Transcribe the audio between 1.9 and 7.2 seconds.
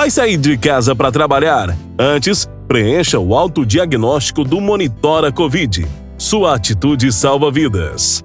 Antes, preencha o autodiagnóstico do Monitora Covid. Sua atitude